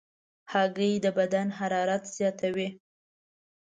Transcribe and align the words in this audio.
هګۍ 0.51 0.93
د 1.03 1.07
بدن 1.17 1.47
حرارت 1.57 2.03
زیاتوي. 2.15 2.69